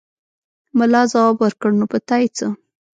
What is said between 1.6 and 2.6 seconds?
نو په تا يې څه!